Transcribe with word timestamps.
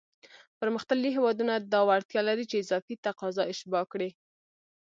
پرمختللی 0.59 1.15
هېوادونه 1.17 1.53
دا 1.73 1.81
وړتیا 1.89 2.21
لري 2.29 2.45
چې 2.51 2.61
اضافي 2.63 2.95
تقاضا 3.07 3.43
اشباع 3.53 3.83
کړي. 3.91 4.09